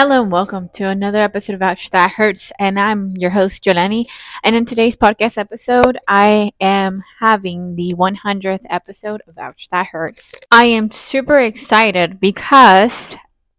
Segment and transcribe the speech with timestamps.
[0.00, 2.52] Hello and welcome to another episode of Ouch That Hurts.
[2.60, 4.06] And I'm your host, Jolene.
[4.44, 10.34] And in today's podcast episode, I am having the 100th episode of Ouch That Hurts.
[10.52, 13.16] I am super excited because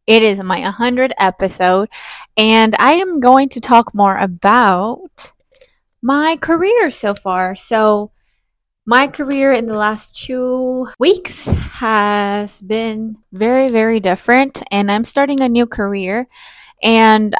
[0.08, 1.90] it is my 100th episode,
[2.38, 5.34] and I am going to talk more about
[6.02, 7.54] my career so far.
[7.54, 8.12] So,
[8.90, 15.42] my career in the last two weeks has been very, very different, and I'm starting
[15.42, 16.28] a new career.
[16.82, 17.36] And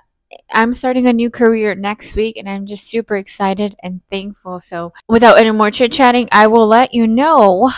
[0.52, 4.60] I'm starting a new career next week, and I'm just super excited and thankful.
[4.60, 7.72] So, without any more chit chatting, I will let you know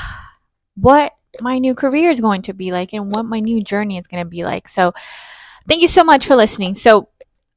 [0.75, 4.07] what my new career is going to be like and what my new journey is
[4.07, 4.67] going to be like.
[4.67, 4.91] So,
[5.65, 6.73] thank you so much for listening.
[6.73, 7.07] So,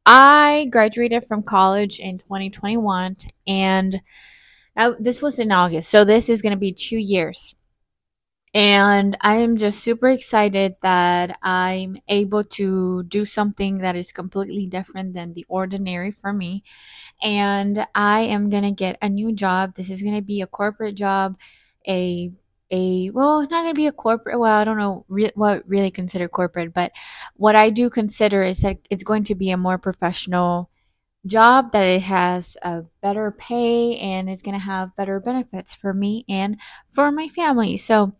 [0.06, 3.16] I graduated from college in 2021,
[3.48, 4.00] and
[4.76, 7.54] now, this was in August, so this is going to be two years.
[8.54, 14.66] And I am just super excited that I'm able to do something that is completely
[14.66, 16.62] different than the ordinary for me.
[17.22, 19.74] And I am going to get a new job.
[19.74, 21.38] This is going to be a corporate job,
[21.88, 22.32] a
[22.70, 24.38] a well, it's not going to be a corporate.
[24.38, 26.92] Well, I don't know re- what really consider corporate, but
[27.36, 30.70] what I do consider is that it's going to be a more professional
[31.26, 35.94] job that it has a better pay and is going to have better benefits for
[35.94, 36.56] me and
[36.90, 37.76] for my family.
[37.76, 38.14] So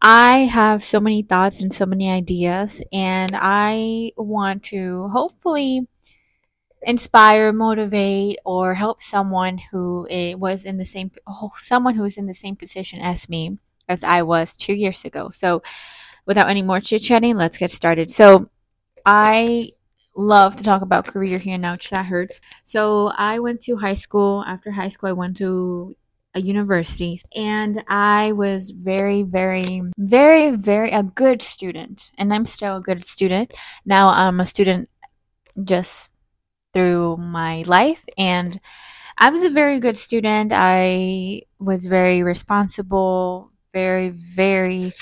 [0.00, 5.88] I have so many thoughts and so many ideas and I want to hopefully
[6.82, 10.06] inspire, motivate or help someone who
[10.38, 14.04] was in the same oh, someone who is in the same position as me as
[14.04, 15.30] I was 2 years ago.
[15.30, 15.62] So
[16.26, 18.10] without any more chit-chatting, let's get started.
[18.10, 18.50] So
[19.04, 19.70] I
[20.16, 22.40] love to talk about career here now, that hurts.
[22.64, 24.42] So I went to high school.
[24.46, 25.94] After high school, I went to
[26.34, 32.10] a university and I was very, very, very, very a good student.
[32.18, 33.54] And I'm still a good student.
[33.84, 34.88] Now I'm a student
[35.62, 36.10] just
[36.74, 38.60] through my life and
[39.18, 40.52] I was a very good student.
[40.54, 44.92] I was very responsible, very, very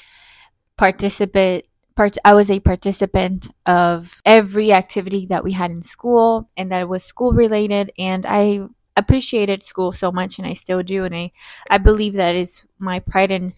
[0.77, 1.65] participant
[1.97, 6.89] part I was a participant of every activity that we had in school and that
[6.89, 8.67] was school related and I
[8.97, 11.33] appreciated school so much and I still do and I,
[11.71, 13.53] I believe that is my pride and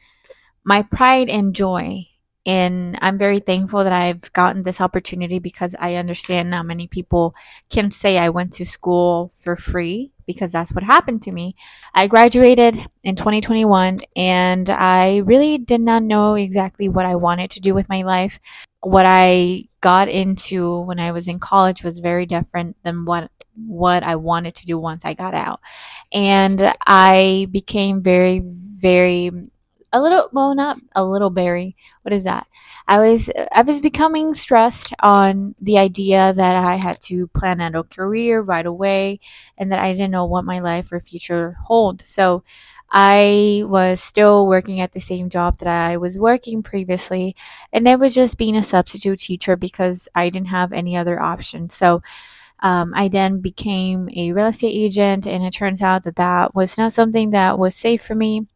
[0.64, 2.04] my pride and joy.
[2.44, 7.34] And I'm very thankful that I've gotten this opportunity because I understand now many people
[7.70, 11.54] can say I went to school for free because that's what happened to me.
[11.94, 17.60] I graduated in 2021 and I really did not know exactly what I wanted to
[17.60, 18.38] do with my life.
[18.80, 23.30] What I got into when I was in college was very different than what
[23.66, 25.60] what I wanted to do once I got out.
[26.12, 29.30] And I became very very
[29.96, 32.46] a little well not a little berry what is that?
[32.88, 37.74] I was i was becoming stressed on the idea that i had to plan out
[37.74, 39.18] a career right away
[39.58, 42.02] and that i didn't know what my life or future hold.
[42.06, 42.44] So
[42.90, 47.34] i was still working at the same job that i was working previously
[47.72, 51.68] and it was just being a substitute teacher because i didn't have any other option.
[51.70, 52.02] So
[52.60, 56.78] um, I then became a real estate agent, and it turns out that that was
[56.78, 58.46] not something that was safe for me.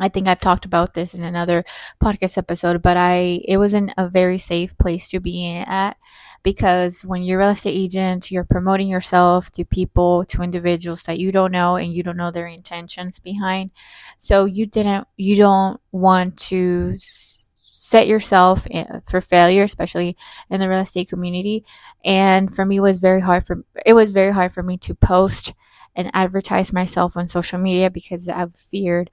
[0.00, 1.64] I think I've talked about this in another
[2.02, 5.96] podcast episode, but I it wasn't a very safe place to be at
[6.42, 11.18] because when you're a real estate agent, you're promoting yourself to people, to individuals that
[11.20, 13.70] you don't know and you don't know their intentions behind.
[14.18, 20.16] So you didn't you don't want to set yourself eh, for failure, especially
[20.50, 21.64] in the real estate community.
[22.04, 24.94] And for me, it was very hard for it was very hard for me to
[24.94, 25.52] post
[25.94, 29.10] and advertise myself on social media because I feared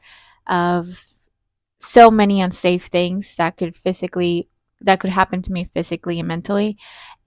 [0.48, 1.06] of
[1.78, 4.50] so many unsafe things that could physically
[4.82, 6.78] that could happen to me physically and mentally.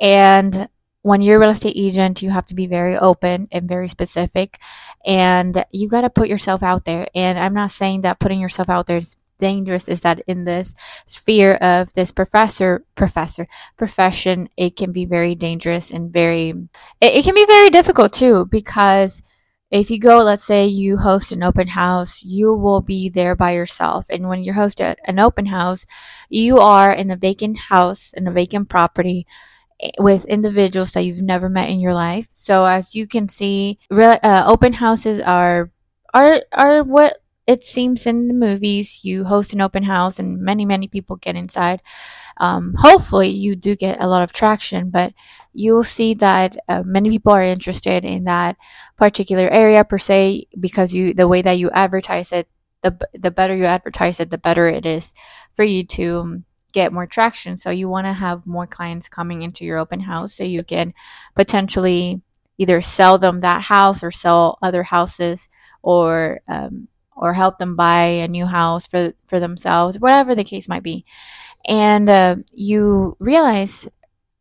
[0.01, 0.69] And
[1.03, 4.59] when you're a real estate agent you have to be very open and very specific.
[5.07, 7.09] And you got to put yourself out there.
[7.15, 10.75] And i'm not saying that putting yourself out there is dangerous is that in this
[11.07, 13.47] sphere of this professor professor
[13.77, 16.51] profession it can be very dangerous and very
[17.01, 19.23] it, it can be very difficult too because
[19.75, 23.51] if you go, let's say you host an open house, you will be there by
[23.51, 24.07] yourself.
[24.09, 25.85] And when you host an open house,
[26.31, 29.27] you are in a vacant house, in a vacant property
[29.81, 32.29] eh, with individuals that you've never met in your life.
[32.37, 35.73] So as you can see, uh, open houses are
[36.15, 37.17] are are what
[37.49, 39.01] it seems in the movies.
[39.03, 41.83] You host an open house, and many many people get inside
[42.39, 45.13] um, hopefully you do get a lot of traction but
[45.53, 48.57] you'll see that uh, many people are interested in that
[48.97, 52.49] particular area per se because you the way that you advertise it
[52.83, 55.13] the, the better you advertise it the better it is
[55.53, 56.43] for you to
[56.75, 57.57] get more traction.
[57.57, 60.93] So you want to have more clients coming into your open house so you can
[61.35, 62.21] potentially
[62.59, 65.49] either sell them that house or sell other houses
[65.83, 70.69] or um, or help them buy a new house for for themselves, whatever the case
[70.69, 71.05] might be.
[71.67, 73.89] And uh, you realize,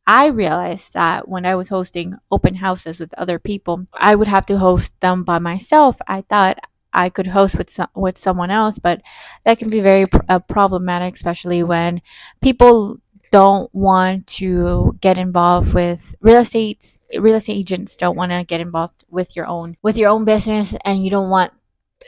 [0.08, 4.46] I realized that when I was hosting open houses with other people, I would have
[4.48, 6.00] to host them by myself.
[6.08, 6.60] I thought
[6.94, 9.02] I could host with with someone else, but
[9.46, 12.02] that can be very pr- uh, problematic, especially when
[12.42, 12.98] people
[13.32, 18.62] don't want to get involved with real estate real estate agents don't want to get
[18.62, 21.52] involved with your own with your own business and you don't want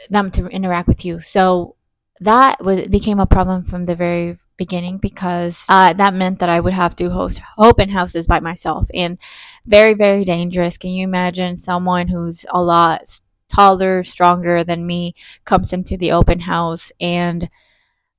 [0.10, 1.76] them to interact with you so
[2.20, 6.60] that w- became a problem from the very beginning because uh, that meant that I
[6.60, 9.18] would have to host open houses by myself and
[9.66, 13.19] very very dangerous can you imagine someone who's a lot
[13.50, 15.16] taller stronger than me
[15.46, 17.50] comes into the open house and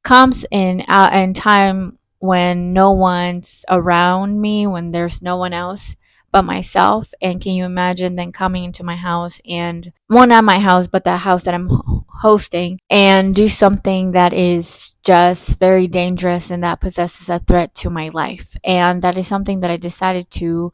[0.03, 5.97] comes in uh, in time when no one's around me, when there's no one else
[6.33, 7.13] but myself.
[7.21, 11.05] And can you imagine then coming into my house and, well, not my house, but
[11.05, 16.81] the house that I'm hosting and do something that is just very dangerous and that
[16.81, 18.57] possesses a threat to my life.
[18.65, 20.73] And that is something that I decided to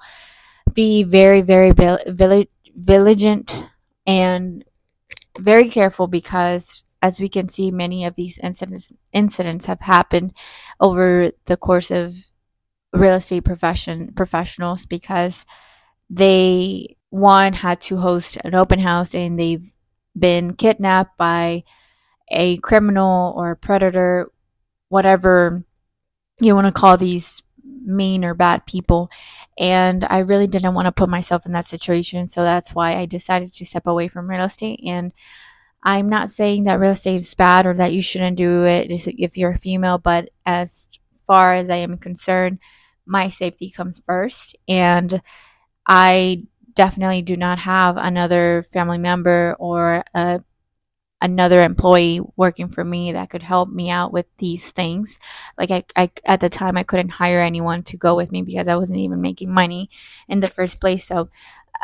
[0.74, 1.72] be very, very
[2.76, 3.66] vigilant
[4.06, 4.64] and
[5.38, 10.32] very careful because as we can see, many of these incidents incidents have happened
[10.80, 12.14] over the course of
[12.92, 15.44] real estate profession professionals because
[16.08, 19.71] they one had to host an open house and they've
[20.18, 21.64] been kidnapped by
[22.30, 24.30] a criminal or a predator,
[24.88, 25.64] whatever
[26.40, 27.42] you want to call these
[27.84, 29.10] mean or bad people.
[29.58, 32.28] And I really didn't want to put myself in that situation.
[32.28, 35.12] So that's why I decided to step away from real estate and
[35.82, 39.36] I'm not saying that real estate is bad or that you shouldn't do it if
[39.36, 40.88] you're a female, but as
[41.26, 42.58] far as I am concerned,
[43.04, 44.56] my safety comes first.
[44.68, 45.20] And
[45.88, 46.44] I
[46.74, 50.42] definitely do not have another family member or a,
[51.20, 55.18] another employee working for me that could help me out with these things.
[55.58, 58.68] Like I, I, at the time, I couldn't hire anyone to go with me because
[58.68, 59.90] I wasn't even making money
[60.28, 61.04] in the first place.
[61.06, 61.30] So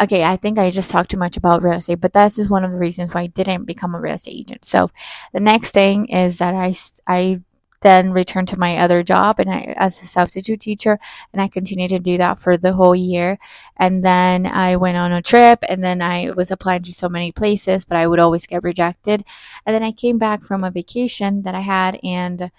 [0.00, 2.64] okay, I think I just talked too much about real estate, but that's just one
[2.64, 4.64] of the reasons why I didn't become a real estate agent.
[4.64, 4.90] So
[5.32, 6.74] the next thing is that I,
[7.06, 7.40] I
[7.80, 10.98] then returned to my other job and I as a substitute teacher
[11.32, 13.38] and I continued to do that for the whole year.
[13.76, 17.32] And then I went on a trip and then I was applying to so many
[17.32, 19.24] places but I would always get rejected.
[19.64, 22.50] And then I came back from a vacation that I had and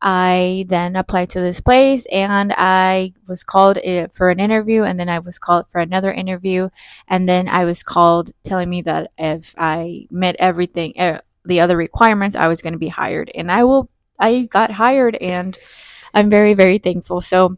[0.00, 3.78] I then applied to this place and I was called
[4.12, 6.68] for an interview and then I was called for another interview.
[7.08, 11.76] And then I was called telling me that if I met everything uh, the other
[11.76, 15.56] requirements I was going to be hired and I will I got hired and
[16.14, 17.20] I'm very very thankful.
[17.20, 17.56] So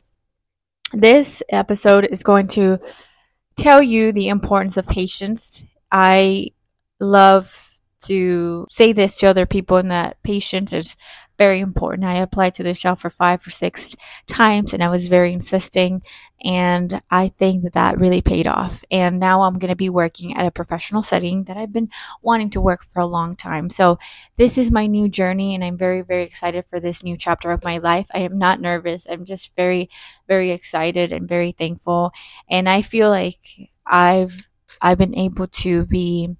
[0.93, 2.79] this episode is going to
[3.57, 5.62] tell you the importance of patience.
[5.93, 6.51] I
[6.99, 10.97] love to say this to other people and that patience is
[11.40, 12.04] very important.
[12.04, 13.96] I applied to this job for five or six
[14.26, 16.02] times and I was very insisting.
[16.44, 18.84] And I think that that really paid off.
[18.90, 21.88] And now I'm going to be working at a professional setting that I've been
[22.20, 23.70] wanting to work for a long time.
[23.70, 23.98] So
[24.37, 27.64] this is my new journey and I'm very, very excited for this new chapter of
[27.64, 28.08] my life.
[28.12, 29.06] I am not nervous.
[29.08, 29.88] I'm just very,
[30.28, 32.12] very excited and very thankful.
[32.50, 33.40] And I feel like
[33.87, 34.46] I've,
[34.82, 36.37] I've been able to be,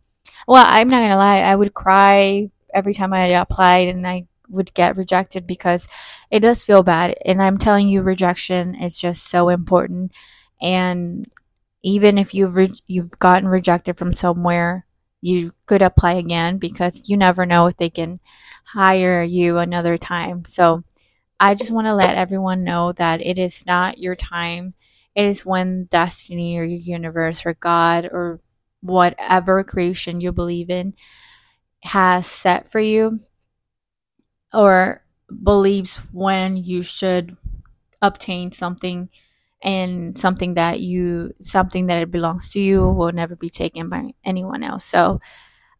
[0.47, 1.39] well, I'm not going to lie.
[1.39, 5.89] I would cry every time I applied and I would get rejected because
[6.31, 7.17] it does feel bad.
[7.25, 10.13] And I'm telling you, rejection is just so important.
[10.61, 11.27] And
[11.83, 14.87] even if you've re- you've gotten rejected from somewhere,
[15.21, 18.21] you could apply again because you never know if they can
[18.67, 20.45] hire you another time.
[20.45, 20.85] So
[21.41, 24.75] I just want to let everyone know that it is not your time.
[25.15, 28.41] It is when destiny or your universe or God or
[28.83, 30.95] whatever creation you believe in
[31.83, 33.21] has set for you
[34.53, 35.03] or
[35.45, 37.37] believes when you should
[38.03, 39.09] obtain something
[39.63, 44.15] and something that you something that it belongs to you will never be taken by
[44.25, 44.85] anyone else.
[44.85, 45.21] So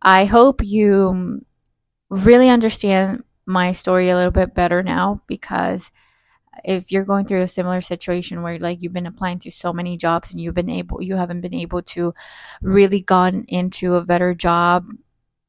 [0.03, 1.43] i hope you
[2.11, 5.91] really understand my story a little bit better now because
[6.65, 9.97] if you're going through a similar situation where like you've been applying to so many
[9.97, 12.15] jobs and you've been able you haven't been able to
[12.63, 14.87] really gone into a better job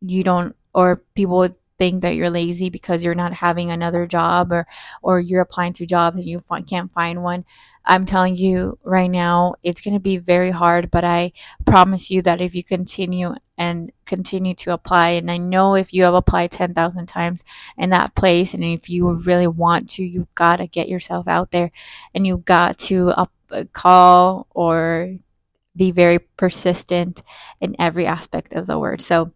[0.01, 1.47] you don't or people
[1.81, 4.67] think that you're lazy because you're not having another job or
[5.01, 7.43] or you're applying to jobs and you can't find one
[7.85, 11.31] I'm telling you right now, it's going to be very hard, but I
[11.65, 16.03] promise you that if you continue and continue to apply, and I know if you
[16.03, 17.43] have applied 10,000 times
[17.77, 21.51] in that place, and if you really want to, you got to get yourself out
[21.51, 21.71] there
[22.13, 23.31] and you got to up,
[23.73, 25.15] call or
[25.75, 27.21] be very persistent
[27.59, 29.01] in every aspect of the word.
[29.01, 29.31] So,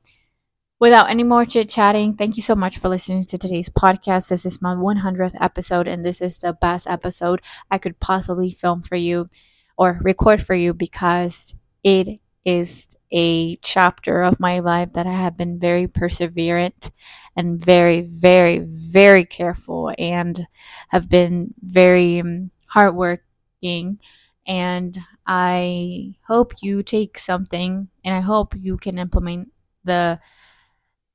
[0.78, 4.28] Without any more chit chatting, thank you so much for listening to today's podcast.
[4.28, 7.42] This is my 100th episode, and this is the best episode
[7.72, 9.30] I could possibly film for you
[9.78, 15.38] or record for you because it is a chapter of my life that I have
[15.38, 16.92] been very perseverant
[17.38, 20.46] and very, very, very careful and
[20.90, 24.00] have been very um, hardworking.
[24.46, 29.54] And I hope you take something and I hope you can implement
[29.86, 30.20] the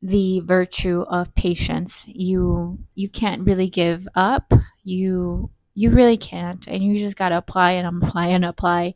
[0.03, 2.05] the virtue of patience.
[2.09, 4.53] You you can't really give up.
[4.83, 8.95] You you really can't, and you just gotta apply and apply and apply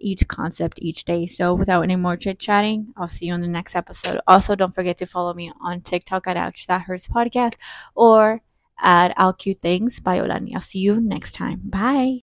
[0.00, 1.26] each concept each day.
[1.26, 4.20] So without any more chit chatting, I'll see you on the next episode.
[4.26, 7.56] Also, don't forget to follow me on TikTok at Ouch That Hurts Podcast
[7.94, 8.42] or
[8.80, 10.54] at All Cute Things by Yolany.
[10.54, 11.60] I'll see you next time.
[11.64, 12.23] Bye.